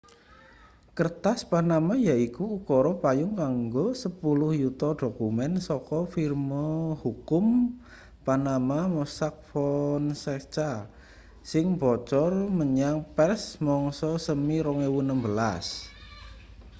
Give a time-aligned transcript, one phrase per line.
[0.97, 6.65] "kertas panama yaiku ukara payung kanggo sepuluh yuta dokumen saka firma
[7.03, 7.45] hukum
[8.25, 10.71] panama mossack fonseca
[11.51, 15.93] sing bocor menyang pers mangsa semi 2016.